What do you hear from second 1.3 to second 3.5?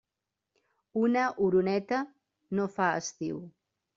oroneta no fa estiu.